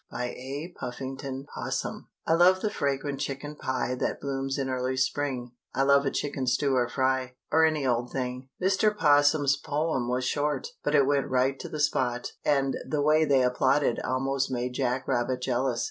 [0.09, 0.73] BY A.
[0.79, 2.07] PUFFINGTON 'POSSUM.
[2.25, 6.47] I love the fragrant chicken pie That blooms in early spring; I love a chicken
[6.47, 8.49] stew or fry, Or any old thing.
[8.59, 8.97] Mr.
[8.97, 13.43] 'Possum's poem was short, but it went right to the spot, and the way they
[13.43, 15.79] applauded almost made Jack Rabbit jealous.